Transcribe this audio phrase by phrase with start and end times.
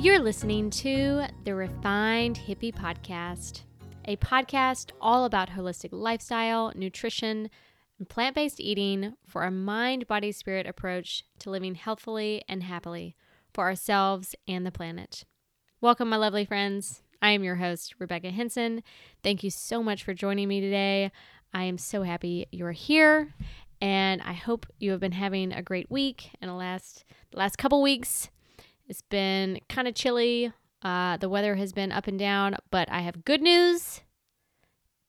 [0.00, 3.64] You're listening to the Refined Hippie Podcast,
[4.06, 7.50] a podcast all about holistic lifestyle, nutrition,
[7.98, 13.14] and plant based eating for a mind, body, spirit approach to living healthfully and happily
[13.52, 15.26] for ourselves and the planet.
[15.82, 17.02] Welcome, my lovely friends.
[17.20, 18.82] I am your host, Rebecca Henson.
[19.22, 21.12] Thank you so much for joining me today.
[21.52, 23.34] I am so happy you're here,
[23.82, 27.58] and I hope you have been having a great week and the last the last
[27.58, 28.30] couple weeks.
[28.90, 30.52] It's been kind of chilly.
[30.82, 34.00] Uh, the weather has been up and down, but I have good news.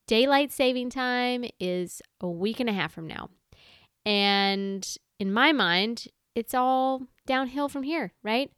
[0.05, 3.29] Daylight saving time is a week and a half from now.
[4.05, 4.87] And
[5.19, 8.51] in my mind, it's all downhill from here, right?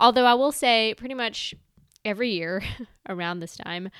[0.00, 1.54] Although I will say, pretty much
[2.02, 2.62] every year
[3.08, 3.90] around this time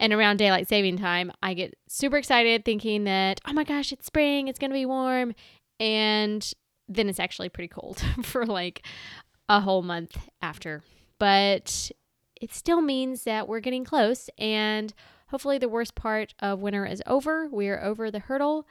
[0.00, 4.06] and around daylight saving time, I get super excited thinking that, oh my gosh, it's
[4.06, 5.34] spring, it's going to be warm.
[5.78, 6.52] And
[6.88, 8.84] then it's actually pretty cold for like
[9.50, 10.80] a whole month after.
[11.18, 11.90] But
[12.40, 14.94] it still means that we're getting close and
[15.26, 17.48] hopefully the worst part of winter is over.
[17.48, 18.66] We are over the hurdle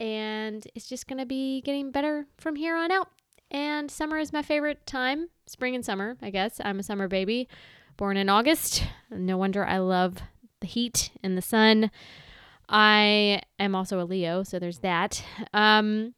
[0.00, 3.08] and it's just going to be getting better from here on out.
[3.52, 6.60] And summer is my favorite time, spring and summer, I guess.
[6.62, 7.48] I'm a summer baby,
[7.96, 8.82] born in August.
[9.08, 10.16] No wonder I love
[10.60, 11.92] the heat and the sun.
[12.68, 15.22] I am also a Leo, so there's that.
[15.54, 16.14] Um,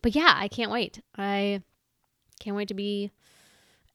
[0.00, 1.02] but yeah, I can't wait.
[1.18, 1.60] I
[2.40, 3.10] can't wait to be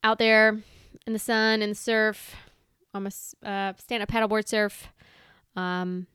[0.04, 0.60] out there
[1.06, 2.36] in the sun and the surf.
[2.94, 4.88] I'm a uh, stand up paddleboard surf.
[5.56, 6.08] Um,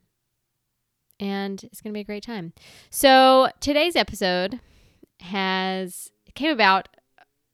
[1.20, 2.52] and it's going to be a great time.
[2.90, 4.60] So today's episode
[5.20, 6.88] has came about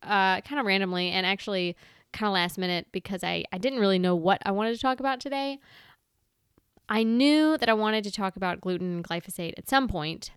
[0.02, 1.76] uh, kind of randomly and actually
[2.12, 5.00] kind of last minute because I, I didn't really know what I wanted to talk
[5.00, 5.58] about today.
[6.88, 10.32] I knew that I wanted to talk about gluten and glyphosate at some point,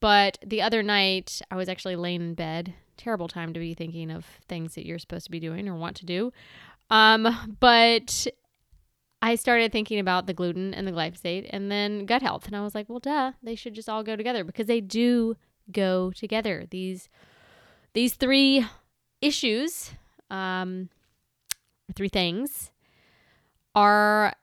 [0.00, 4.10] but the other night I was actually laying in bed terrible time to be thinking
[4.10, 6.32] of things that you're supposed to be doing or want to do.
[6.90, 8.26] Um, but
[9.22, 12.46] I started thinking about the gluten and the glyphosate and then gut health.
[12.46, 15.36] And I was like, well, duh, they should just all go together because they do
[15.70, 16.66] go together.
[16.70, 17.08] These
[17.94, 18.66] these three
[19.22, 19.92] issues,
[20.30, 20.90] um,
[21.94, 22.70] three things,
[23.74, 24.34] are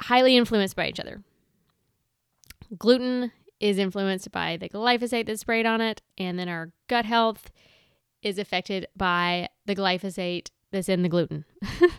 [0.00, 1.22] highly influenced by each other.
[2.78, 7.50] Gluten is influenced by the glyphosate that's sprayed on it, and then our gut health
[8.24, 11.44] is affected by the glyphosate that's in the gluten.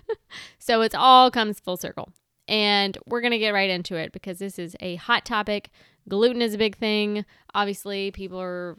[0.60, 2.12] so it's all comes full circle.
[2.48, 5.72] And we're going to get right into it because this is a hot topic.
[6.08, 7.26] Gluten is a big thing.
[7.56, 8.78] Obviously, people are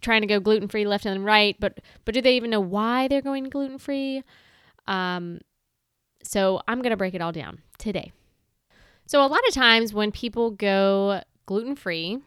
[0.00, 3.08] trying to go gluten free left and right, but but do they even know why
[3.08, 4.22] they're going gluten free?
[4.86, 5.40] Um,
[6.22, 8.12] so I'm going to break it all down today.
[9.06, 12.18] So a lot of times when people go gluten free,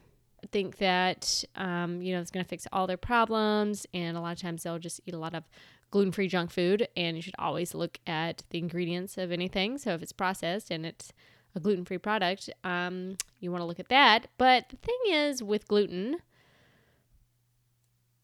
[0.51, 4.31] think that um, you know it's going to fix all their problems and a lot
[4.33, 5.43] of times they'll just eat a lot of
[5.89, 9.77] gluten-free junk food and you should always look at the ingredients of anything.
[9.77, 11.13] So if it's processed and it's
[11.55, 14.27] a gluten-free product um, you want to look at that.
[14.37, 16.17] But the thing is with gluten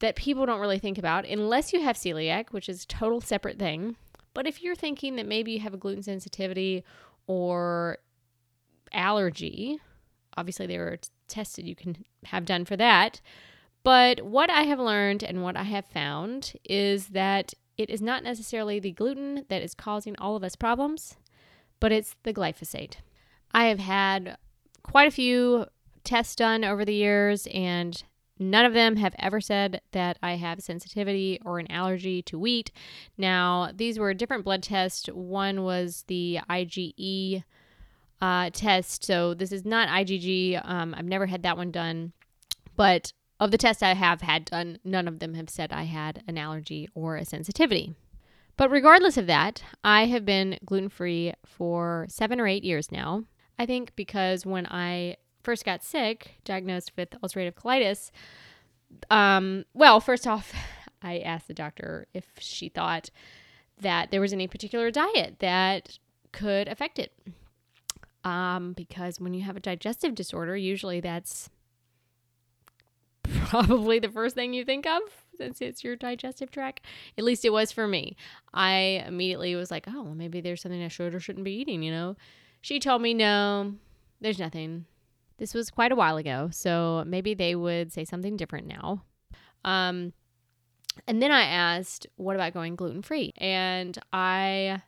[0.00, 3.58] that people don't really think about unless you have celiac which is a total separate
[3.58, 3.96] thing.
[4.34, 6.84] But if you're thinking that maybe you have a gluten sensitivity
[7.26, 7.98] or
[8.92, 9.80] allergy
[10.36, 10.98] obviously they were
[11.28, 13.20] tested you can have done for that.
[13.82, 18.22] But what I have learned and what I have found is that it is not
[18.22, 21.16] necessarily the gluten that is causing all of us problems,
[21.80, 22.96] but it's the glyphosate.
[23.52, 24.38] I have had
[24.82, 25.66] quite a few
[26.02, 28.02] tests done over the years, and
[28.38, 32.70] none of them have ever said that I have sensitivity or an allergy to wheat.
[33.18, 35.06] Now, these were different blood tests.
[35.06, 37.44] One was the IgE
[38.20, 39.04] uh, test.
[39.04, 40.60] So this is not IgG.
[40.64, 42.12] Um, I've never had that one done,
[42.76, 46.22] but of the tests I have had done, none of them have said I had
[46.26, 47.94] an allergy or a sensitivity.
[48.56, 53.24] But regardless of that, I have been gluten free for seven or eight years now.
[53.58, 58.10] I think because when I first got sick, diagnosed with ulcerative colitis,
[59.10, 60.52] um, well, first off,
[61.02, 63.10] I asked the doctor if she thought
[63.80, 65.98] that there was any particular diet that
[66.32, 67.12] could affect it
[68.24, 71.50] um, because when you have a digestive disorder, usually that's
[73.22, 75.02] probably the first thing you think of
[75.36, 76.80] since it's your digestive tract.
[77.18, 78.16] At least it was for me.
[78.52, 81.82] I immediately was like, oh, well, maybe there's something I should or shouldn't be eating,
[81.82, 82.16] you know?
[82.60, 83.74] She told me, no,
[84.20, 84.86] there's nothing.
[85.38, 89.02] This was quite a while ago, so maybe they would say something different now.
[89.64, 90.12] Um,
[91.06, 93.32] and then I asked, what about going gluten free?
[93.36, 94.82] And I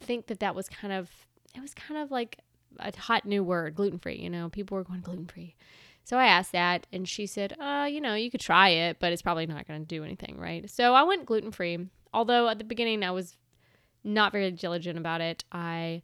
[0.00, 1.10] think that that was kind of
[1.54, 2.38] it was kind of like
[2.78, 4.16] a hot new word, gluten free.
[4.16, 5.56] You know, people were going gluten free.
[6.04, 9.12] So I asked that, and she said, uh, you know, you could try it, but
[9.12, 10.68] it's probably not going to do anything, right?
[10.68, 13.36] So I went gluten free Although at the beginning I was
[14.02, 15.44] not very diligent about it.
[15.52, 16.02] I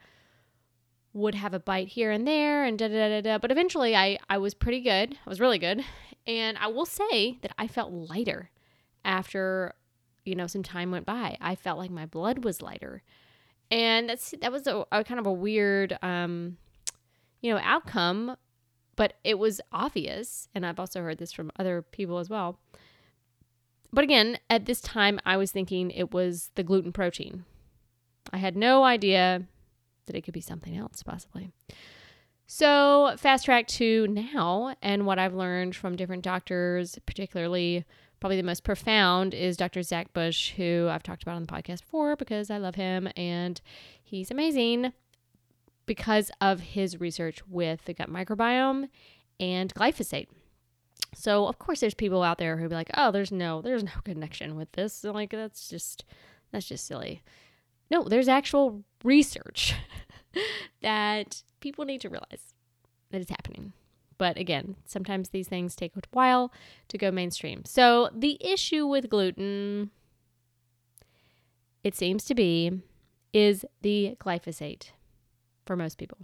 [1.13, 3.39] would have a bite here and there and da da da da.
[3.39, 5.15] But eventually I, I was pretty good.
[5.15, 5.85] I was really good.
[6.27, 8.51] And I will say that I felt lighter
[9.05, 9.75] after,
[10.25, 11.37] you know, some time went by.
[11.41, 13.03] I felt like my blood was lighter.
[13.71, 16.57] And that's that was a, a kind of a weird um,
[17.41, 18.37] you know, outcome,
[18.97, 20.49] but it was obvious.
[20.55, 22.59] And I've also heard this from other people as well.
[23.93, 27.45] But again, at this time I was thinking it was the gluten protein.
[28.33, 29.45] I had no idea
[30.07, 31.51] that it could be something else, possibly.
[32.49, 37.85] So, fast track to now, and what I've learned from different doctors, particularly
[38.21, 39.83] probably the most profound is Dr.
[39.83, 43.61] Zach Bush, who I've talked about on the podcast before because I love him and
[44.03, 44.93] he's amazing
[45.87, 48.89] because of his research with the gut microbiome
[49.39, 50.29] and glyphosate.
[51.15, 53.93] So, of course, there's people out there who be like, "Oh, there's no, there's no
[54.05, 56.05] connection with this." Like that's just,
[56.53, 57.23] that's just silly.
[57.91, 59.75] No, there's actual research
[60.83, 62.55] that people need to realize
[63.11, 63.73] that it's happening.
[64.19, 66.53] But again, sometimes these things take a while
[66.89, 67.65] to go mainstream.
[67.65, 69.91] So the issue with gluten,
[71.85, 72.81] it seems to be,
[73.33, 74.91] is the glyphosate
[75.67, 76.19] for most people.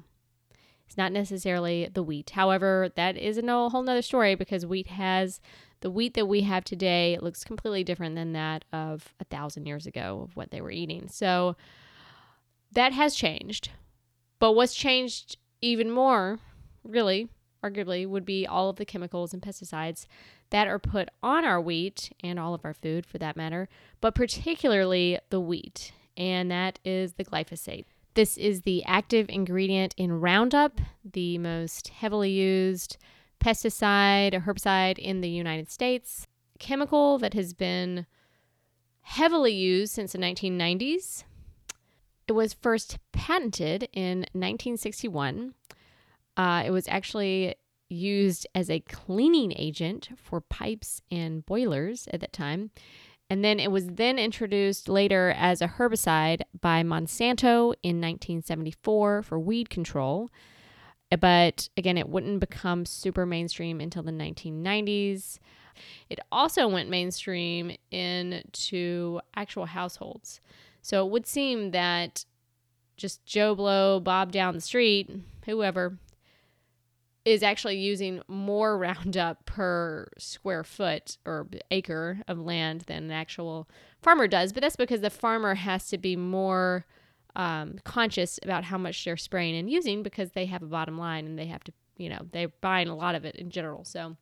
[0.87, 2.31] It's not necessarily the wheat.
[2.31, 5.41] However, that is a whole nother story because wheat has
[5.81, 9.87] the wheat that we have today looks completely different than that of a thousand years
[9.87, 11.09] ago of what they were eating.
[11.09, 11.57] So
[12.73, 13.71] that has changed.
[14.39, 16.39] But what's changed even more,
[16.85, 17.29] really,
[17.63, 20.07] arguably, would be all of the chemicals and pesticides
[20.51, 23.69] that are put on our wheat and all of our food for that matter,
[24.01, 27.85] but particularly the wheat, and that is the glyphosate.
[28.15, 32.99] This is the active ingredient in Roundup, the most heavily used
[33.41, 36.27] pesticide or herbicide in the United States,
[36.59, 38.07] chemical that has been
[39.01, 41.25] heavily used since the 1990s.
[42.29, 45.55] It was first patented in 1961.
[46.37, 47.55] Uh, it was actually
[47.89, 52.71] used as a cleaning agent for pipes and boilers at that time.
[53.29, 59.39] And then it was then introduced later as a herbicide by Monsanto in 1974 for
[59.39, 60.29] weed control.
[61.19, 65.39] But again, it wouldn't become super mainstream until the 1990s.
[66.11, 70.41] It also went mainstream into actual households.
[70.81, 72.25] So it would seem that
[72.97, 75.11] just Joe Blow, Bob down the street,
[75.47, 75.99] whoever,
[77.25, 83.69] is actually using more Roundup per square foot or acre of land than an actual
[84.01, 84.53] farmer does.
[84.53, 86.87] But that's because the farmer has to be more
[87.37, 91.27] um, conscious about how much they're spraying and using because they have a bottom line
[91.27, 93.85] and they have to, you know, they're buying a lot of it in general.
[93.85, 94.17] So,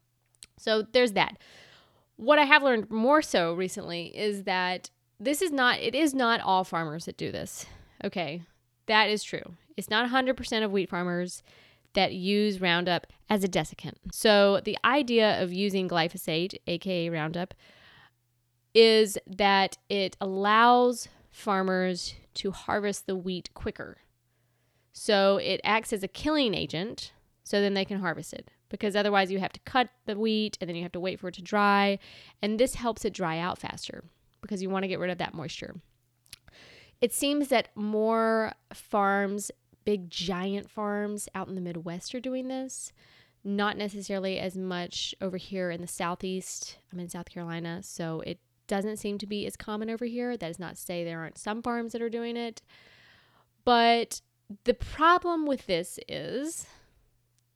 [0.56, 1.38] so there's that.
[2.16, 6.40] What I have learned more so recently is that this is not, it is not
[6.40, 7.66] all farmers that do this.
[8.04, 8.42] Okay,
[8.86, 9.54] that is true.
[9.76, 11.42] It's not 100% of wheat farmers
[11.94, 13.94] that use Roundup as a desiccant.
[14.12, 17.54] So the idea of using glyphosate, aka Roundup,
[18.74, 23.98] is that it allows farmers to harvest the wheat quicker.
[24.92, 27.12] So it acts as a killing agent
[27.44, 30.68] so then they can harvest it because otherwise you have to cut the wheat and
[30.68, 31.98] then you have to wait for it to dry
[32.42, 34.04] and this helps it dry out faster
[34.40, 35.74] because you want to get rid of that moisture.
[37.00, 39.50] It seems that more farms,
[39.90, 42.92] big giant farms out in the Midwest are doing this.
[43.42, 46.78] Not necessarily as much over here in the Southeast.
[46.92, 50.36] I'm in South Carolina, so it doesn't seem to be as common over here.
[50.36, 52.62] That is not to say there aren't some farms that are doing it.
[53.64, 54.20] But
[54.62, 56.68] the problem with this is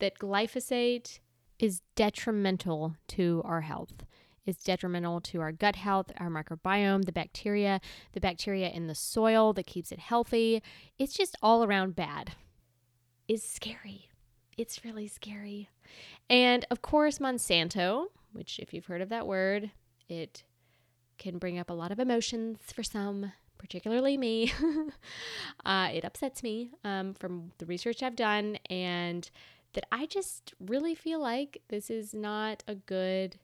[0.01, 1.21] that glyphosate
[1.61, 4.05] is detrimental to our health.
[4.47, 7.81] It's detrimental to our gut health, our microbiome, the bacteria,
[8.13, 10.63] the bacteria in the soil that keeps it healthy.
[10.99, 12.33] It's just all around bad.
[13.27, 14.11] It's scary.
[14.57, 15.71] It's really scary.
[16.29, 19.71] And of course, Monsanto, which, if you've heard of that word,
[20.09, 20.45] it
[21.19, 24.53] can bring up a lot of emotions for some, particularly me.
[25.65, 29.31] uh, it upsets me um, from the research I've done, and
[29.73, 33.37] that I just really feel like this is not a good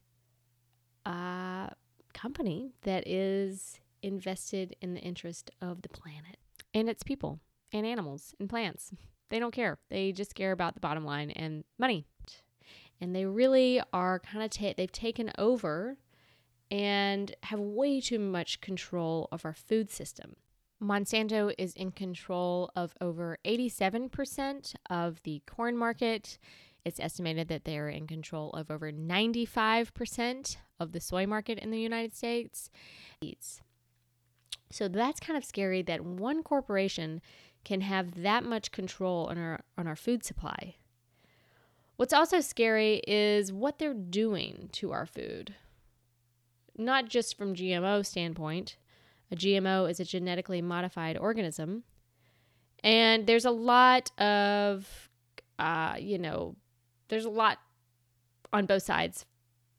[1.06, 1.68] uh,
[2.12, 6.38] company that is invested in the interest of the planet
[6.74, 7.40] and its people
[7.72, 8.92] and animals and plants.
[9.28, 9.78] They don't care.
[9.90, 12.06] They just care about the bottom line and money.
[13.00, 15.96] And they really are kind of, ta- they've taken over
[16.70, 20.34] and have way too much control of our food system.
[20.82, 26.38] Monsanto is in control of over 87% of the corn market.
[26.84, 31.80] It's estimated that they're in control of over 95% of the soy market in the
[31.80, 32.70] United States.
[34.70, 37.20] So that's kind of scary that one corporation
[37.64, 40.76] can have that much control on our on our food supply.
[41.96, 45.54] What's also scary is what they're doing to our food.
[46.78, 48.76] Not just from GMO standpoint.
[49.30, 51.84] A GMO is a genetically modified organism.
[52.82, 55.10] And there's a lot of
[55.60, 56.56] uh, you know,
[57.10, 57.58] there's a lot
[58.52, 59.26] on both sides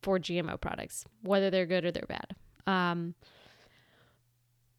[0.01, 2.35] for GMO products, whether they're good or they're bad.
[2.67, 3.15] Um,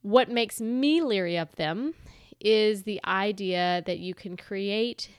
[0.02, 1.94] what makes me leery of them
[2.40, 5.10] is the idea that you can create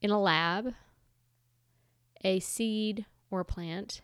[0.00, 0.74] in a lab
[2.24, 4.00] a seed or plant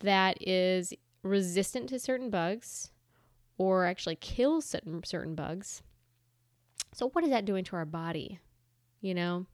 [0.00, 2.90] that is resistant to certain bugs
[3.58, 5.82] or actually kills certain, certain bugs.
[6.94, 8.40] So, what is that doing to our body?
[9.00, 9.46] You know,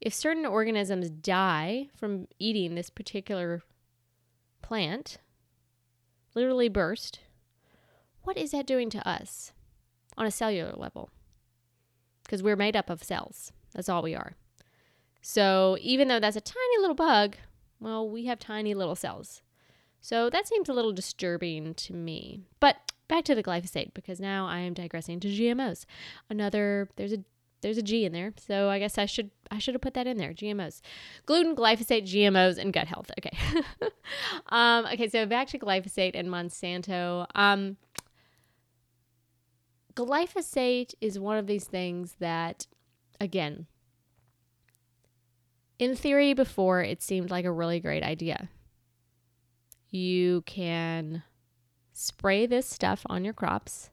[0.00, 3.62] if certain organisms die from eating this particular
[4.62, 5.18] plant,
[6.34, 7.20] literally burst,
[8.22, 9.52] what is that doing to us
[10.16, 11.10] on a cellular level?
[12.24, 13.52] Because we're made up of cells.
[13.74, 14.34] That's all we are.
[15.22, 17.36] So even though that's a tiny little bug,
[17.78, 19.42] well, we have tiny little cells.
[20.00, 22.40] So that seems a little disturbing to me.
[22.58, 22.76] But
[23.08, 25.84] back to the glyphosate because now I am digressing to GMOs.
[26.30, 27.24] Another there's a
[27.60, 30.06] there's a G in there, so I guess I should I should have put that
[30.06, 30.32] in there.
[30.32, 30.80] GMOs,
[31.26, 33.10] gluten, glyphosate, GMOs, and gut health.
[33.18, 33.36] Okay,
[34.48, 35.08] um, okay.
[35.08, 37.26] So back to glyphosate and Monsanto.
[37.34, 37.76] Um,
[39.94, 42.66] glyphosate is one of these things that,
[43.20, 43.66] again,
[45.78, 48.48] in theory, before it seemed like a really great idea.
[49.90, 51.24] You can
[51.92, 53.90] spray this stuff on your crops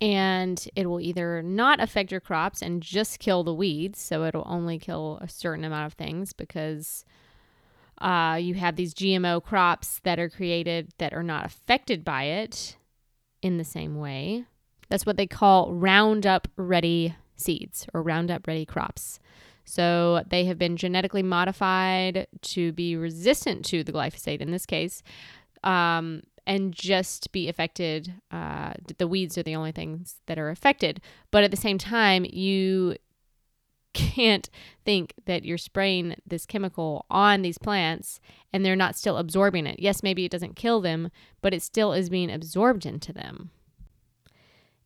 [0.00, 4.00] and it will either not affect your crops and just kill the weeds.
[4.00, 7.04] So it'll only kill a certain amount of things because
[8.00, 12.76] uh, you have these GMO crops that are created that are not affected by it
[13.42, 14.44] in the same way.
[14.88, 19.18] That's what they call Roundup ready seeds or Roundup ready crops.
[19.64, 25.02] So they have been genetically modified to be resistant to the glyphosate in this case.
[25.62, 28.14] Um, and just be affected.
[28.30, 31.00] Uh, the weeds are the only things that are affected.
[31.30, 32.96] But at the same time, you
[33.92, 34.48] can't
[34.82, 38.18] think that you're spraying this chemical on these plants
[38.50, 39.78] and they're not still absorbing it.
[39.78, 41.10] Yes, maybe it doesn't kill them,
[41.42, 43.50] but it still is being absorbed into them.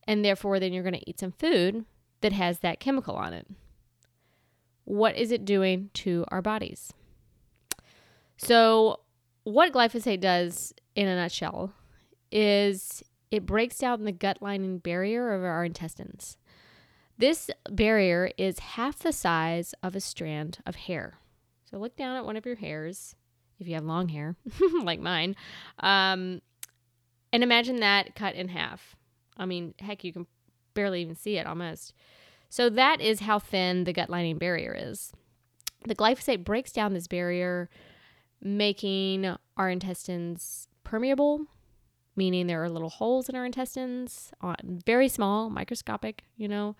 [0.05, 1.85] And therefore, then you're going to eat some food
[2.23, 3.47] that has that chemical on it.
[4.83, 6.93] What is it doing to our bodies?
[8.37, 8.99] So,
[9.45, 11.73] what glyphosate does in a nutshell
[12.31, 16.37] is it breaks down the gut lining barrier of our intestines.
[17.19, 21.19] This barrier is half the size of a strand of hair.
[21.71, 23.15] So look down at one of your hairs,
[23.59, 24.37] if you have long hair,
[24.83, 25.37] like mine,
[25.79, 26.41] um,
[27.33, 28.97] and imagine that cut in half.
[29.37, 30.27] I mean, heck, you can
[30.75, 31.95] barely even see it almost.
[32.49, 35.13] So that is how thin the gut lining barrier is.
[35.87, 37.71] The glyphosate breaks down this barrier,
[38.43, 41.47] making our intestines permeable,
[42.17, 46.77] meaning there are little holes in our intestines, uh, very small, microscopic, you know.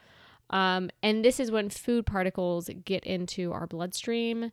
[0.51, 4.53] Um, and this is when food particles get into our bloodstream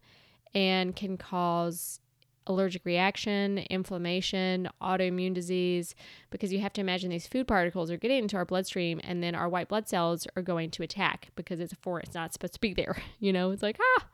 [0.53, 1.99] and can cause
[2.47, 5.93] allergic reaction, inflammation, autoimmune disease,
[6.31, 9.35] because you have to imagine these food particles are getting into our bloodstream and then
[9.35, 12.53] our white blood cells are going to attack because it's a foreign, it's not supposed
[12.53, 12.97] to be there.
[13.19, 14.05] You know, it's like, ah,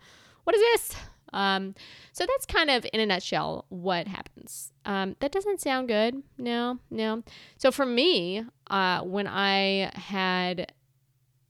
[0.46, 0.96] what is this?
[1.34, 1.75] Um,
[2.14, 4.72] so that's kind of in a nutshell what happens.
[4.86, 6.24] Um, that doesn't sound good.
[6.38, 7.24] No, no.
[7.58, 10.72] So for me, uh, when I had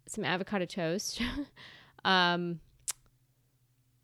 [0.07, 1.21] some avocado toast,
[2.05, 2.59] um,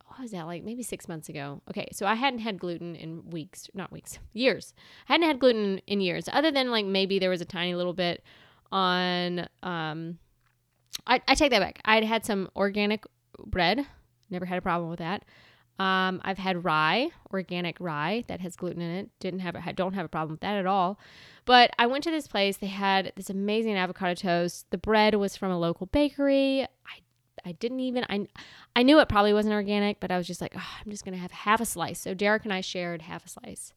[0.05, 0.63] what was that like?
[0.63, 1.61] Maybe six months ago.
[1.69, 4.75] Okay, so I hadn't had gluten in weeks, not weeks, years.
[5.09, 7.93] I hadn't had gluten in years, other than like maybe there was a tiny little
[7.93, 8.23] bit
[8.71, 9.47] on.
[9.63, 10.19] Um,
[11.07, 11.79] I, I take that back.
[11.85, 13.03] I'd had some organic
[13.47, 13.87] bread.
[14.31, 15.23] Never had a problem with that.
[15.79, 19.09] Um, I've had rye, organic rye that has gluten in it.
[19.19, 19.75] Didn't have it.
[19.75, 20.99] Don't have a problem with that at all.
[21.45, 22.57] But I went to this place.
[22.57, 24.67] They had this amazing avocado toast.
[24.69, 26.63] The bread was from a local bakery.
[26.63, 27.01] I
[27.43, 28.27] I didn't even I
[28.75, 31.17] I knew it probably wasn't organic, but I was just like, oh, I'm just gonna
[31.17, 31.99] have half a slice.
[31.99, 33.73] So Derek and I shared half a slice.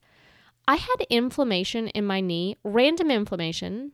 [0.68, 3.92] I had inflammation in my knee, random inflammation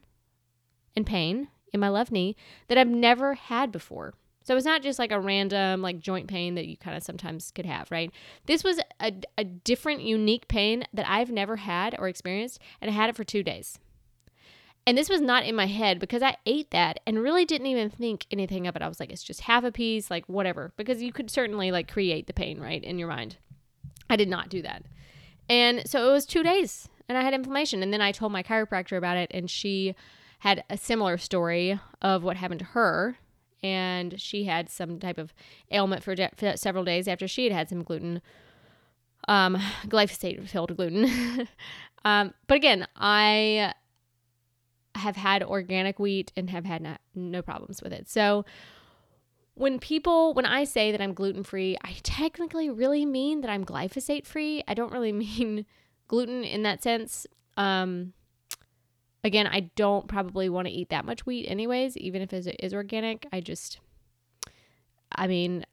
[0.95, 2.35] and pain in my left knee
[2.67, 4.13] that I've never had before.
[4.43, 7.51] So it's not just like a random like joint pain that you kind of sometimes
[7.51, 8.11] could have, right?
[8.45, 12.93] This was a, a different, unique pain that I've never had or experienced, and I
[12.93, 13.79] had it for two days.
[14.87, 17.91] And this was not in my head because I ate that and really didn't even
[17.91, 18.81] think anything of it.
[18.81, 21.91] I was like, it's just half a piece, like whatever, because you could certainly like
[21.91, 23.37] create the pain, right, in your mind.
[24.09, 24.83] I did not do that.
[25.47, 27.83] And so it was two days and I had inflammation.
[27.83, 29.95] And then I told my chiropractor about it, and she
[30.39, 33.17] had a similar story of what happened to her.
[33.63, 35.33] And she had some type of
[35.71, 38.21] ailment for, de- for several days after she had had some gluten,
[39.27, 41.47] um, glyphosate filled gluten.
[42.05, 43.73] um, but again, I
[44.95, 48.09] have had organic wheat and have had no, no problems with it.
[48.09, 48.45] So
[49.53, 53.65] when people when I say that I'm gluten free, I technically really mean that I'm
[53.65, 54.63] glyphosate free.
[54.67, 55.65] I don't really mean
[56.07, 57.27] gluten in that sense.
[57.57, 58.13] Um
[59.23, 62.73] again, I don't probably want to eat that much wheat anyways, even if it is
[62.73, 63.27] organic.
[63.31, 63.79] I just
[65.15, 65.65] I mean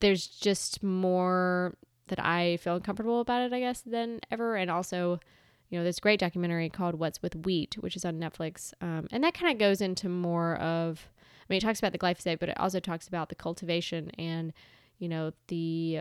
[0.00, 1.74] there's just more
[2.08, 4.56] that I feel uncomfortable about it, I guess, than ever.
[4.56, 5.20] And also,
[5.68, 8.72] you know, this great documentary called What's with Wheat, which is on Netflix.
[8.80, 11.08] Um, and that kind of goes into more of
[11.48, 14.52] I mean, it talks about the glyphosate, but it also talks about the cultivation and,
[14.98, 16.00] you know, the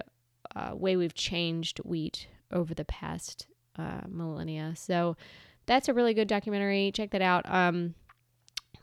[0.56, 3.48] uh, way we've changed wheat over the past
[3.78, 4.74] uh, millennia.
[4.76, 5.16] So
[5.68, 6.92] that's a really good documentary.
[6.92, 7.44] Check that out.
[7.46, 7.94] Um,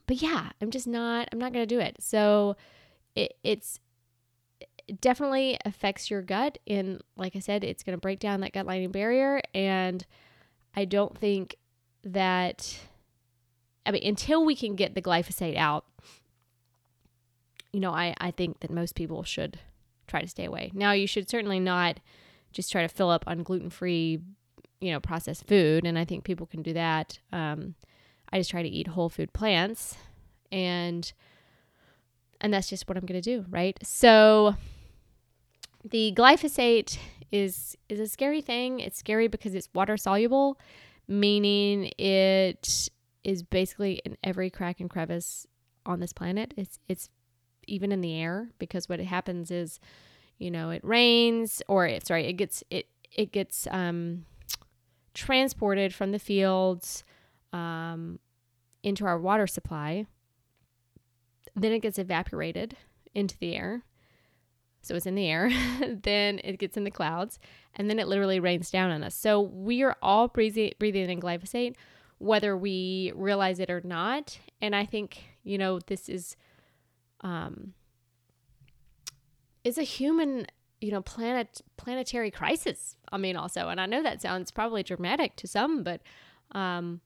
[0.07, 1.29] but yeah, I'm just not.
[1.33, 1.97] I'm not gonna do it.
[1.99, 2.57] So
[3.17, 3.81] it, it's
[4.87, 6.59] it definitely affects your gut.
[6.67, 9.41] And like I said, it's gonna break down that gut lining barrier.
[9.55, 10.05] And
[10.77, 11.57] I don't think
[12.05, 12.79] that.
[13.87, 15.85] I mean, until we can get the glyphosate out,
[17.73, 19.59] you know, I, I think that most people should
[20.07, 20.71] try to stay away.
[20.73, 22.01] Now, you should certainly not
[22.53, 24.21] just try to fill up on gluten free,
[24.85, 25.87] you know, processed food.
[25.87, 27.19] And I think people can do that.
[27.33, 27.75] Um,
[28.31, 29.97] I just try to eat whole food plants
[30.53, 31.13] and
[32.41, 33.79] and that's just what I'm going to do, right?
[33.83, 34.57] So
[35.83, 36.99] the glyphosate
[37.33, 38.81] is is a scary thing.
[38.81, 40.59] It's scary because it's water soluble,
[41.09, 42.91] meaning it
[43.23, 45.47] is basically in every crack and crevice
[45.87, 46.53] on this planet.
[46.57, 47.09] It's it's
[47.67, 49.81] even in the air because what happens is
[50.37, 54.27] you know it rains or it sorry it gets it it gets um,
[55.15, 57.05] transported from the fields
[57.53, 58.19] um,
[58.83, 60.07] into our water supply.
[61.57, 62.77] Then it gets evaporated
[63.15, 63.85] into the air.
[64.83, 65.51] So it's in the air.
[66.03, 67.39] Then it gets in the clouds
[67.75, 69.15] and then it literally rains down on us.
[69.15, 71.75] So we are all breathing in glyphosate
[72.19, 74.39] whether we realize it or not.
[74.61, 76.37] And i think you know this is
[77.21, 77.73] um,
[79.63, 80.47] is a human
[80.85, 85.35] you know planet planetary crisis i mean also and i know that sounds probably dramatic
[85.35, 86.03] to some but
[86.53, 87.01] um,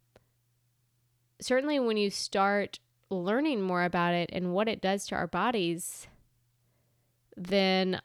[1.41, 6.09] certainly when you start learning more about it and what it does to our bodies
[7.37, 8.01] then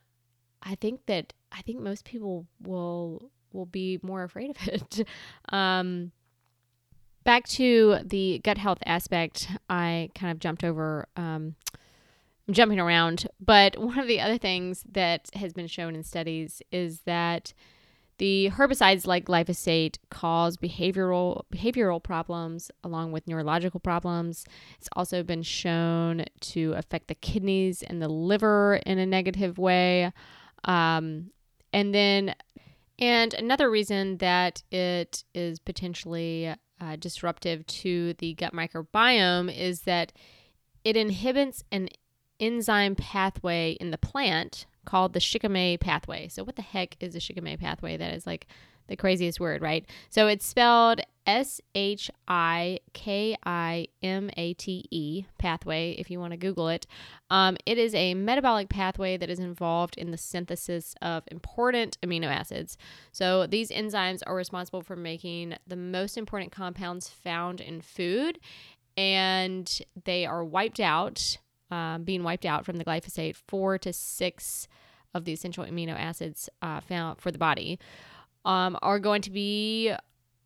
[0.62, 5.07] i think that i think most people will will be more afraid of it.
[5.49, 6.12] Um,
[7.23, 11.55] back to the gut health aspect i kind of jumped over um,
[12.51, 17.01] Jumping around, but one of the other things that has been shown in studies is
[17.01, 17.53] that
[18.17, 24.45] the herbicides like glyphosate cause behavioral behavioral problems along with neurological problems.
[24.77, 30.12] It's also been shown to affect the kidneys and the liver in a negative way.
[30.65, 31.32] Um,
[31.71, 32.36] and then,
[32.99, 40.13] and another reason that it is potentially uh, disruptive to the gut microbiome is that
[40.84, 41.88] it inhibits an
[42.43, 46.27] enzyme pathway in the plant called the shikimate pathway.
[46.27, 47.97] So, what the heck is a shikimate pathway?
[47.97, 48.47] That is like
[48.88, 49.86] the craziest word, right?
[50.10, 56.19] So, it's spelled S H I K I M A T E pathway, if you
[56.19, 56.86] want to Google it.
[57.29, 62.27] Um, it is a metabolic pathway that is involved in the synthesis of important amino
[62.27, 62.77] acids.
[63.13, 68.38] So, these enzymes are responsible for making the most important compounds found in food,
[68.97, 71.38] and they are wiped out
[71.73, 74.67] um, being wiped out from the glyphosate, four to six
[75.15, 77.79] of the essential amino acids uh, found for the body
[78.45, 79.91] um, are going to be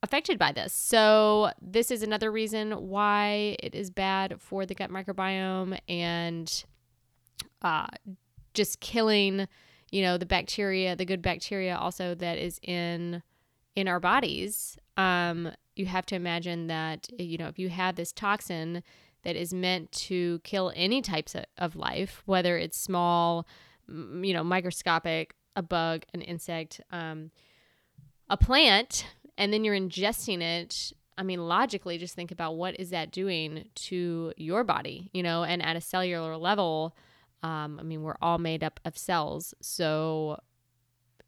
[0.04, 0.74] affected by this.
[0.74, 6.66] So, this is another reason why it is bad for the gut microbiome and
[7.62, 7.88] uh,
[8.54, 9.48] just killing,
[9.92, 13.22] you know, the bacteria, the good bacteria also that is in
[13.76, 14.78] in our bodies.
[14.96, 18.82] Um, you have to imagine that you know if you have this toxin
[19.24, 23.48] that is meant to kill any types of life, whether it's small,
[23.88, 27.32] you know, microscopic, a bug, an insect, um,
[28.30, 29.06] a plant,
[29.38, 30.94] and then you're ingesting it.
[31.18, 35.44] I mean, logically, just think about what is that doing to your body, you know,
[35.44, 36.96] and at a cellular level,
[37.44, 40.40] um, I mean, we're all made up of cells, so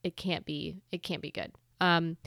[0.04, 1.52] it can't be it can't be good.
[1.82, 2.18] Um,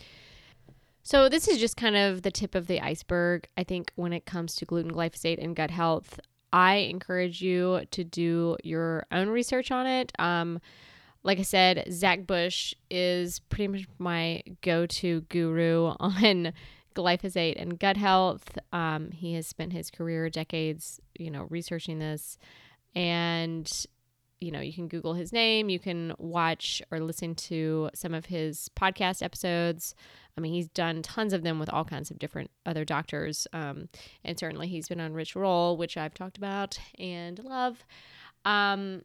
[1.03, 3.49] so, this is just kind of the tip of the iceberg.
[3.57, 6.21] I think when it comes to gluten, glyphosate, and gut health,
[6.53, 10.13] I encourage you to do your own research on it.
[10.19, 10.61] Um,
[11.23, 16.53] like I said, Zach Bush is pretty much my go to guru on
[16.95, 18.59] glyphosate and gut health.
[18.73, 22.39] Um, he has spent his career decades, you know, researching this.
[22.95, 23.71] And,
[24.41, 28.27] you know, you can Google his name, you can watch or listen to some of
[28.27, 29.95] his podcast episodes.
[30.37, 33.47] I mean, he's done tons of them with all kinds of different other doctors.
[33.53, 33.89] Um,
[34.25, 37.85] and certainly he's been on Rich Roll, which I've talked about and love.
[38.45, 39.03] Um,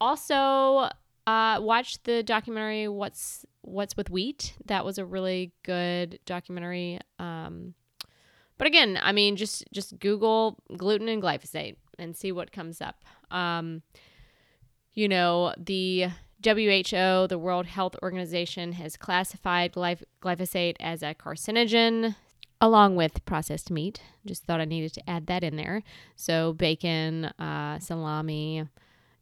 [0.00, 0.90] also,
[1.26, 6.98] uh, watch the documentary "What's What's with Wheat." That was a really good documentary.
[7.20, 7.74] Um,
[8.58, 13.04] but again, I mean, just just Google gluten and glyphosate and see what comes up.
[13.30, 13.82] Um,
[14.94, 16.08] you know, the
[16.44, 22.16] WHO, the World Health Organization, has classified glyph- glyphosate as a carcinogen
[22.60, 24.00] along with processed meat.
[24.24, 25.82] Just thought I needed to add that in there.
[26.16, 28.64] So, bacon, uh, salami,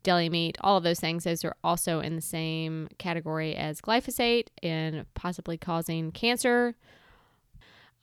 [0.03, 4.49] deli meat, all of those things, those are also in the same category as glyphosate
[4.63, 6.75] and possibly causing cancer.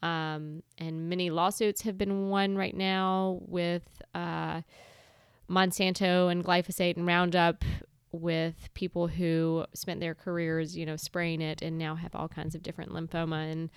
[0.02, 4.62] Um, and many lawsuits have been won right now with uh,
[5.50, 7.64] Monsanto and glyphosate and Roundup
[8.12, 12.56] with people who spent their careers, you know, spraying it and now have all kinds
[12.56, 13.52] of different lymphoma.
[13.52, 13.70] And,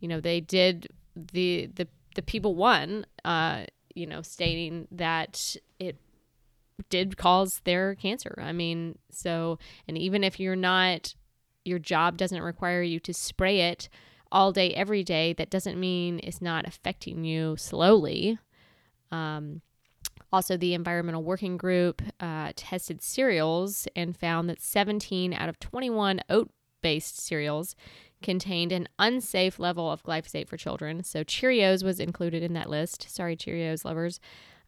[0.00, 3.64] you know, they did the, the, the people won, uh,
[3.94, 5.96] you know, stating that it
[6.88, 8.38] did cause their cancer.
[8.40, 11.14] I mean, so, and even if you're not,
[11.64, 13.88] your job doesn't require you to spray it
[14.32, 18.38] all day, every day, that doesn't mean it's not affecting you slowly.
[19.10, 19.60] Um,
[20.32, 26.20] also, the Environmental Working Group uh, tested cereals and found that 17 out of 21
[26.28, 26.50] oat
[26.82, 27.74] based cereals
[28.22, 31.02] contained an unsafe level of glyphosate for children.
[31.02, 33.10] So, Cheerios was included in that list.
[33.10, 34.20] Sorry, Cheerios lovers.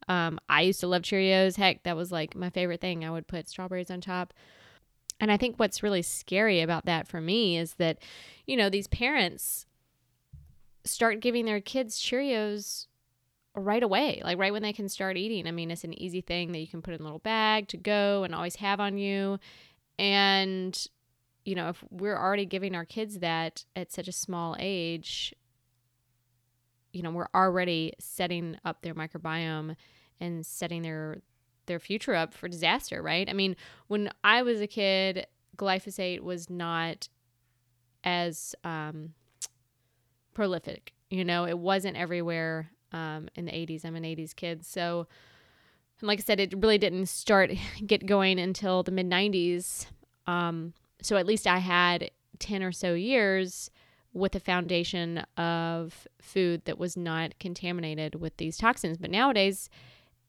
[0.09, 1.55] Um, I used to love Cheerios.
[1.55, 3.05] Heck, that was like my favorite thing.
[3.05, 4.33] I would put strawberries on top.
[5.19, 7.99] And I think what's really scary about that for me is that,
[8.45, 9.65] you know, these parents
[10.83, 12.87] start giving their kids Cheerios
[13.55, 15.47] right away, like right when they can start eating.
[15.47, 17.77] I mean, it's an easy thing that you can put in a little bag to
[17.77, 19.39] go and always have on you.
[19.99, 20.87] And,
[21.45, 25.35] you know, if we're already giving our kids that at such a small age,
[26.93, 29.75] you know we're already setting up their microbiome
[30.21, 31.17] and setting their
[31.65, 33.55] their future up for disaster right i mean
[33.87, 37.09] when i was a kid glyphosate was not
[38.03, 39.13] as um,
[40.33, 45.07] prolific you know it wasn't everywhere um, in the 80s i'm an 80s kid so
[45.99, 47.51] and like i said it really didn't start
[47.85, 49.87] get going until the mid 90s
[50.27, 53.69] um, so at least i had 10 or so years
[54.13, 58.97] with a foundation of food that was not contaminated with these toxins.
[58.97, 59.69] But nowadays,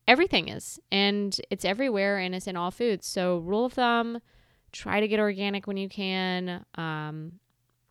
[0.09, 3.07] everything is, and it's everywhere, and it's in all foods.
[3.07, 4.21] So, rule of thumb
[4.73, 6.65] try to get organic when you can.
[6.75, 7.35] Um,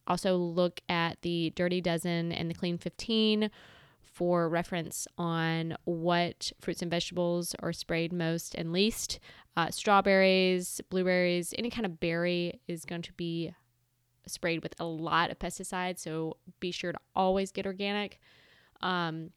[0.08, 3.50] also, look at the Dirty Dozen and the Clean 15
[4.14, 9.20] for reference on what fruits and vegetables are sprayed most and least.
[9.58, 13.54] Uh, strawberries, blueberries, any kind of berry is going to be
[14.28, 18.20] sprayed with a lot of pesticides, so be sure to always get organic.
[18.82, 19.32] Um,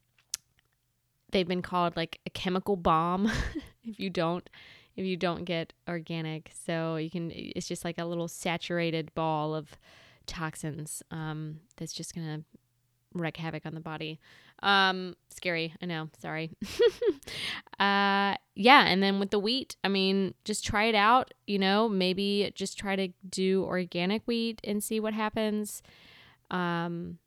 [1.32, 3.30] they've been called like a chemical bomb
[3.84, 4.48] if you don't
[4.96, 6.50] if you don't get organic.
[6.64, 9.76] So you can it's just like a little saturated ball of
[10.26, 12.42] toxins um, that's just gonna
[13.20, 14.20] wreak havoc on the body.
[14.62, 16.08] Um, scary, I know.
[16.18, 16.50] Sorry.
[17.78, 21.32] uh, yeah, and then with the wheat, I mean, just try it out.
[21.46, 25.82] You know, maybe just try to do organic wheat and see what happens.
[26.50, 27.18] Um,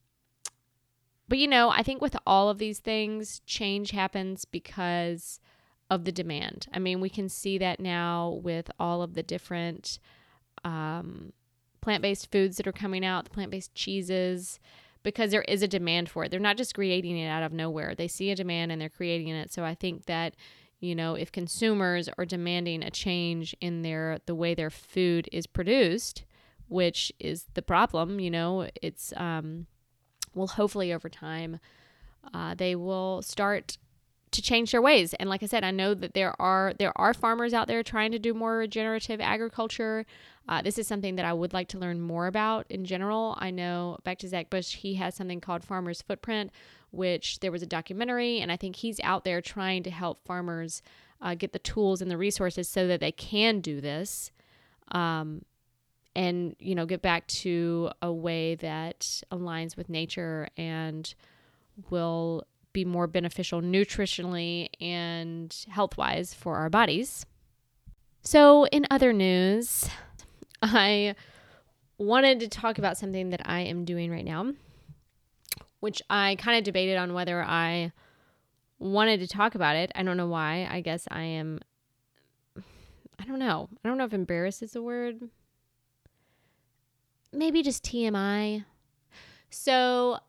[1.27, 5.39] but you know, I think with all of these things, change happens because
[5.89, 6.67] of the demand.
[6.73, 9.99] I mean, we can see that now with all of the different
[10.63, 11.33] um,
[11.81, 14.59] plant based foods that are coming out, the plant based cheeses
[15.03, 16.31] because there is a demand for it.
[16.31, 17.95] They're not just creating it out of nowhere.
[17.95, 19.51] They see a demand and they're creating it.
[19.51, 20.35] So I think that
[20.81, 25.45] you know, if consumers are demanding a change in their the way their food is
[25.45, 26.23] produced,
[26.69, 29.67] which is the problem, you know, it's um
[30.33, 31.59] well hopefully over time
[32.33, 33.77] uh, they will start
[34.31, 35.13] to change their ways.
[35.15, 38.11] And like I said, I know that there are there are farmers out there trying
[38.11, 40.05] to do more regenerative agriculture.
[40.47, 43.35] Uh, this is something that I would like to learn more about in general.
[43.39, 46.51] I know back to Zach Bush, he has something called Farmer's Footprint,
[46.91, 50.81] which there was a documentary, and I think he's out there trying to help farmers
[51.21, 54.31] uh, get the tools and the resources so that they can do this.
[54.91, 55.43] Um,
[56.15, 61.13] and you know get back to a way that aligns with nature and
[61.89, 67.25] will be more beneficial nutritionally and health wise for our bodies.
[68.21, 69.89] So, in other news,
[70.61, 71.15] I
[71.97, 74.53] wanted to talk about something that I am doing right now,
[75.79, 77.91] which I kind of debated on whether I
[78.77, 79.91] wanted to talk about it.
[79.95, 80.67] I don't know why.
[80.69, 81.59] I guess I am
[83.19, 83.69] I don't know.
[83.83, 85.29] I don't know if embarrassed is the word.
[87.33, 88.63] Maybe just TMI.
[89.49, 90.19] So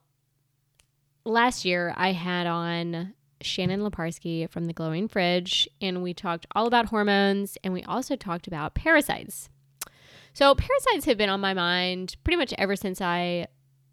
[1.24, 6.66] last year I had on Shannon Leparski from the Glowing Fridge, and we talked all
[6.66, 9.48] about hormones and we also talked about parasites.
[10.32, 13.46] So, parasites have been on my mind pretty much ever since I,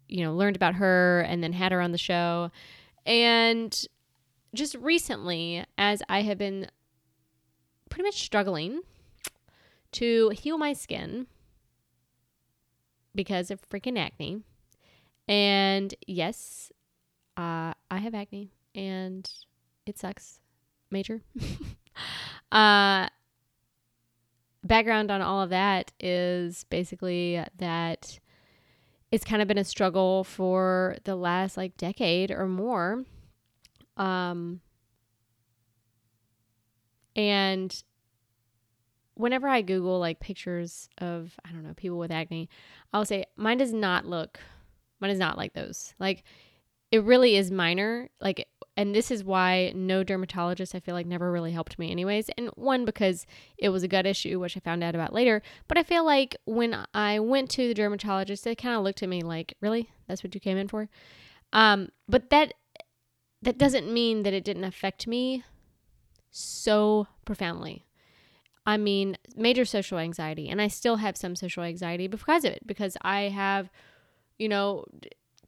[0.08, 2.50] you know, learned about her and then had her on the show.
[3.04, 3.76] And
[4.54, 6.68] just recently, as I have been
[7.90, 8.82] pretty much struggling
[9.92, 11.26] to heal my skin
[13.14, 14.42] because of freaking acne.
[15.26, 16.70] And yes,
[17.38, 19.30] uh, I have acne and
[19.86, 20.40] it sucks
[20.90, 21.22] major.
[22.52, 23.08] uh,
[24.64, 28.18] background on all of that is basically that
[29.12, 33.04] it's kind of been a struggle for the last like decade or more.
[33.96, 34.60] Um,
[37.14, 37.82] and
[39.14, 42.48] whenever I Google like pictures of, I don't know, people with acne,
[42.92, 44.40] I'll say mine does not look,
[44.98, 45.94] mine is not like those.
[46.00, 46.24] Like
[46.90, 48.08] it really is minor.
[48.20, 48.46] Like
[48.76, 52.30] and this is why no dermatologist I feel like never really helped me anyways.
[52.38, 55.42] And one because it was a gut issue, which I found out about later.
[55.66, 59.08] But I feel like when I went to the dermatologist, they kind of looked at
[59.08, 59.90] me like, "Really?
[60.06, 60.88] That's what you came in for?"
[61.52, 62.54] Um, but that
[63.42, 65.44] that doesn't mean that it didn't affect me
[66.30, 67.84] so profoundly.
[68.66, 72.66] I mean, major social anxiety, and I still have some social anxiety because of it
[72.66, 73.70] because I have
[74.38, 74.84] you know,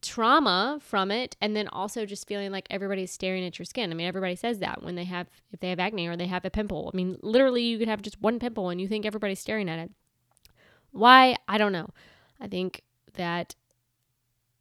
[0.01, 3.91] trauma from it and then also just feeling like everybody's staring at your skin.
[3.91, 6.45] I mean, everybody says that when they have if they have acne or they have
[6.45, 6.89] a pimple.
[6.93, 9.79] I mean, literally you could have just one pimple and you think everybody's staring at
[9.79, 9.91] it.
[10.91, 11.35] Why?
[11.47, 11.89] I don't know.
[12.39, 12.81] I think
[13.13, 13.55] that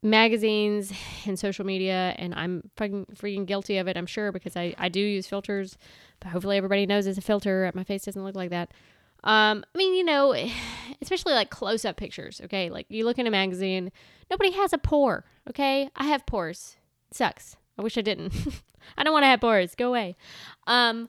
[0.02, 0.92] magazines
[1.26, 4.88] and social media and I'm fucking freaking guilty of it, I'm sure because I I
[4.88, 5.76] do use filters,
[6.20, 7.70] but hopefully everybody knows it's a filter.
[7.74, 8.72] My face doesn't look like that.
[9.24, 10.34] Um, I mean, you know,
[11.02, 12.70] especially like close up pictures, okay?
[12.70, 13.92] Like you look in a magazine,
[14.30, 15.90] nobody has a pore, okay?
[15.96, 16.76] I have pores.
[17.10, 17.56] It sucks.
[17.78, 18.32] I wish I didn't.
[18.98, 19.74] I don't want to have pores.
[19.74, 20.16] Go away.
[20.66, 21.08] Um,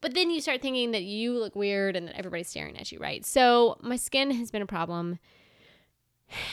[0.00, 2.98] but then you start thinking that you look weird and that everybody's staring at you,
[2.98, 3.24] right?
[3.24, 5.18] So my skin has been a problem.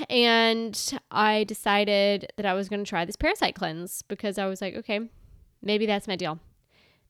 [0.09, 4.61] And I decided that I was going to try this parasite cleanse because I was
[4.61, 5.01] like, okay,
[5.61, 6.39] maybe that's my deal.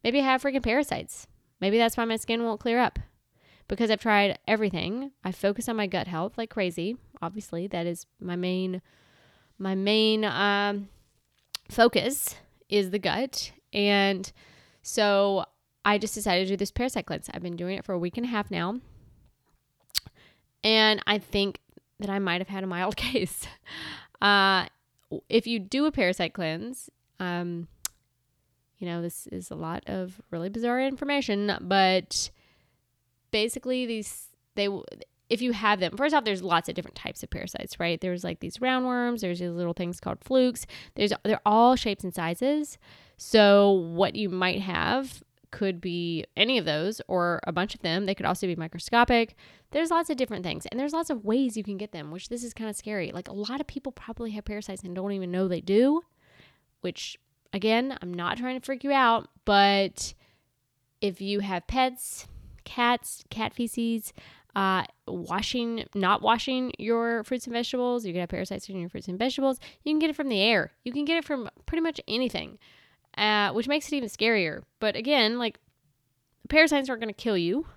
[0.03, 1.27] Maybe I have freaking parasites.
[1.62, 2.97] Maybe that's why my skin won't clear up
[3.67, 5.12] because I've tried everything.
[5.23, 6.97] I focus on my gut health like crazy.
[7.21, 8.82] Obviously, that is my main
[9.58, 10.89] my main um,
[11.69, 12.36] focus
[12.69, 14.32] is the gut, and
[14.82, 15.45] so
[15.84, 17.30] I just decided to do this parasite cleanse.
[17.34, 18.80] I've been doing it for a week and a half now,
[20.63, 21.60] and I think
[21.99, 23.47] that I might have had a mild case.
[24.21, 24.65] Uh,
[25.30, 27.67] if you do a parasite cleanse, um,
[28.78, 32.30] you know this is a lot of really bizarre information, but
[33.36, 34.69] basically these they
[35.30, 38.00] if you have them first off there's lots of different types of parasites right?
[38.00, 40.65] There's like these roundworms there's these little things called flukes.
[40.95, 42.78] There's they're all shapes and sizes.
[43.17, 45.21] So what you might have
[45.52, 48.06] could be any of those or a bunch of them.
[48.06, 49.36] They could also be microscopic.
[49.71, 52.30] There's lots of different things and there's lots of ways you can get them which
[52.30, 53.12] this is kind of scary.
[53.12, 56.02] Like a lot of people probably have parasites and don't even know they do
[56.80, 57.17] which
[57.52, 60.13] again i'm not trying to freak you out but
[61.02, 62.28] if you have pets
[62.65, 64.13] cats, cat feces,
[64.56, 68.06] uh, washing, not washing your fruits and vegetables.
[68.06, 69.60] You can have parasites in your fruits and vegetables.
[69.84, 70.71] You can get it from the air.
[70.84, 72.58] You can get it from pretty much anything,
[73.17, 74.63] uh, which makes it even scarier.
[74.80, 75.60] But again, like
[76.49, 77.67] parasites aren't going to kill you.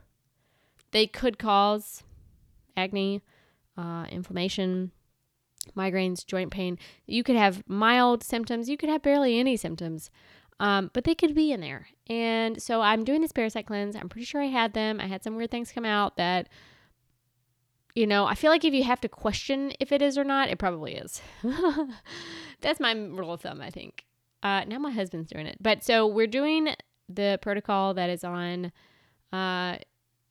[0.93, 2.03] They could cause
[2.77, 3.23] acne,
[3.77, 4.93] uh, inflammation,
[5.77, 6.79] migraines, joint pain.
[7.07, 8.69] You could have mild symptoms.
[8.69, 10.11] You could have barely any symptoms.
[10.61, 11.89] Um, but they could be in there.
[12.09, 13.95] And so I'm doing this parasite cleanse.
[13.95, 15.01] I'm pretty sure I had them.
[15.01, 16.49] I had some weird things come out that,
[17.95, 20.49] you know, I feel like if you have to question if it is or not,
[20.49, 21.23] it probably is.
[22.61, 24.05] That's my rule of thumb, I think.
[24.43, 25.59] Uh, now my husband's doing it.
[25.61, 26.75] But so we're doing
[27.09, 28.73] the protocol that is on
[29.33, 29.77] uh,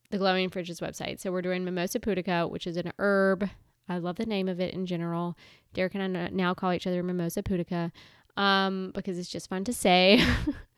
[0.10, 1.20] the Glowing Fridges website.
[1.20, 3.50] So we're doing Mimosa pudica, which is an herb.
[3.90, 5.38] I love the name of it in general.
[5.74, 7.92] Derek and I now call each other Mimosa pudica
[8.38, 10.24] um, because it's just fun to say.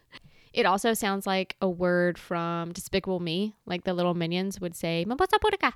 [0.53, 5.05] it also sounds like a word from Despicable Me, like the little minions would say,
[5.05, 5.73] Mimosa pudica.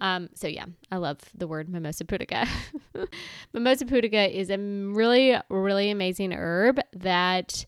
[0.00, 2.48] Um, so yeah, I love the word mimosa pudica.
[3.52, 7.66] mimosa pudica is a really, really amazing herb that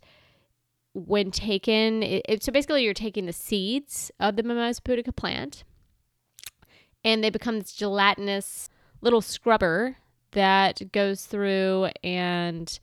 [0.94, 5.64] when taken, it, it, so basically you're taking the seeds of the mimosa pudica plant
[7.04, 8.68] and they become this gelatinous
[9.00, 9.96] little scrubber
[10.32, 12.78] that goes through and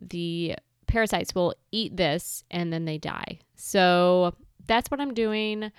[0.00, 3.38] the parasites will eat this and then they die.
[3.56, 4.34] So
[4.66, 5.72] that's what I'm doing.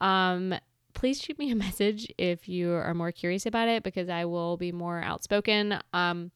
[0.00, 0.54] Um,
[0.94, 4.56] please shoot me a message if you are more curious about it because I will
[4.56, 5.78] be more outspoken.
[5.92, 6.30] Um,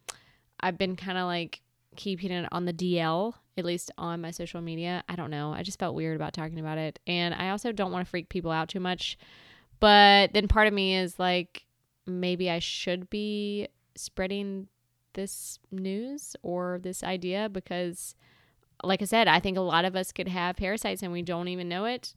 [0.60, 1.60] I've been kind of like
[1.96, 5.02] keeping it on the DL, at least on my social media.
[5.08, 5.52] I don't know.
[5.52, 6.98] I just felt weird about talking about it.
[7.06, 9.18] And I also don't want to freak people out too much.
[9.80, 11.64] But then part of me is like,
[12.06, 14.68] maybe I should be spreading
[15.16, 18.14] this news or this idea because,
[18.84, 21.48] like I said, I think a lot of us could have parasites and we don't
[21.48, 22.14] even know it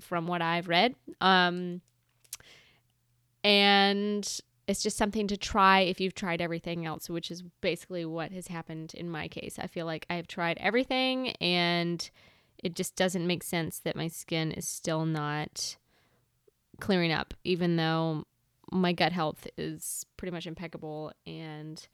[0.00, 0.94] from what I've read.
[1.20, 1.80] Um,
[3.42, 8.32] and it's just something to try if you've tried everything else, which is basically what
[8.32, 9.58] has happened in my case.
[9.58, 12.08] I feel like I've tried everything and
[12.62, 15.76] it just doesn't make sense that my skin is still not
[16.80, 18.24] clearing up, even though
[18.70, 21.12] my gut health is pretty much impeccable.
[21.26, 21.86] And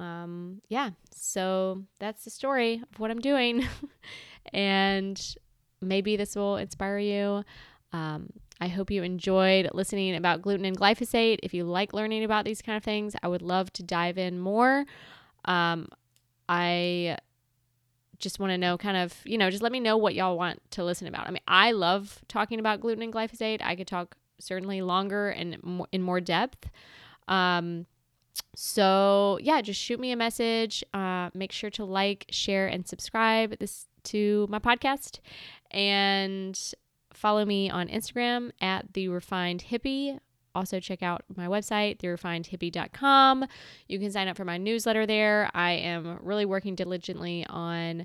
[0.00, 3.66] um, yeah, so that's the story of what I'm doing.
[4.52, 5.36] and
[5.82, 7.44] maybe this will inspire you.
[7.92, 11.38] Um, I hope you enjoyed listening about gluten and glyphosate.
[11.42, 14.38] If you like learning about these kind of things, I would love to dive in
[14.38, 14.84] more.
[15.44, 15.88] Um,
[16.48, 17.16] I
[18.18, 20.60] just want to know kind of, you know, just let me know what y'all want
[20.72, 21.26] to listen about.
[21.26, 23.60] I mean, I love talking about gluten and glyphosate.
[23.62, 26.70] I could talk certainly longer and in more depth.
[27.28, 27.86] Um,
[28.54, 30.84] so yeah, just shoot me a message.
[30.92, 35.20] Uh, make sure to like, share, and subscribe this to my podcast,
[35.70, 36.58] and
[37.12, 40.18] follow me on Instagram at the Refined Hippie.
[40.54, 43.46] Also, check out my website, therefinedhippie.com.
[43.88, 45.48] You can sign up for my newsletter there.
[45.54, 48.04] I am really working diligently on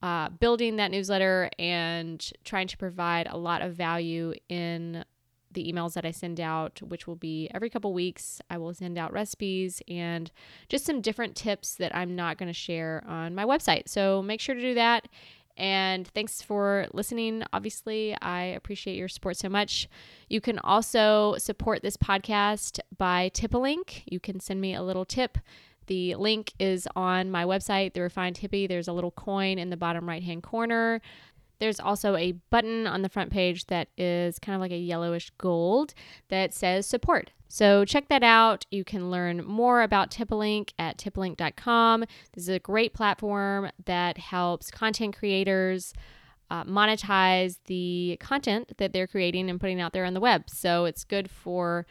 [0.00, 5.04] uh, building that newsletter and trying to provide a lot of value in
[5.52, 8.40] the emails that I send out, which will be every couple weeks.
[8.50, 10.30] I will send out recipes and
[10.68, 13.88] just some different tips that I'm not going to share on my website.
[13.88, 15.08] So make sure to do that.
[15.56, 17.42] And thanks for listening.
[17.52, 19.88] Obviously, I appreciate your support so much.
[20.28, 24.02] You can also support this podcast by TipAlink.
[24.06, 25.38] You can send me a little tip.
[25.88, 28.68] The link is on my website, The Refined Hippie.
[28.68, 31.02] There's a little coin in the bottom right hand corner.
[31.62, 35.30] There's also a button on the front page that is kind of like a yellowish
[35.38, 35.94] gold
[36.28, 37.30] that says support.
[37.46, 38.66] So check that out.
[38.72, 42.00] You can learn more about TipAlink at tipalink.com.
[42.32, 45.94] This is a great platform that helps content creators
[46.50, 50.50] uh, monetize the content that they're creating and putting out there on the web.
[50.50, 51.86] So it's good for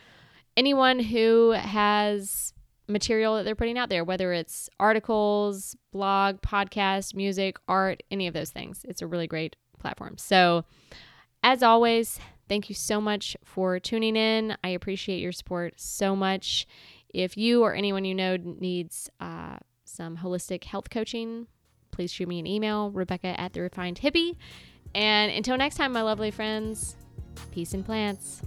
[0.58, 2.52] anyone who has
[2.88, 8.34] material that they're putting out there, whether it's articles, blog, podcast, music, art, any of
[8.34, 8.86] those things.
[8.88, 10.18] It's a really great platform.
[10.18, 10.66] So,
[11.44, 14.56] as always, thank you so much for tuning in.
[14.64, 16.68] I appreciate your support so much.
[17.14, 21.48] If you or anyone you know needs uh, some holistic health coaching,
[21.92, 24.36] please shoot me an email, Rebecca at the Refined Hippie.
[24.94, 26.96] And until next time, my lovely friends,
[27.52, 28.42] peace and plants.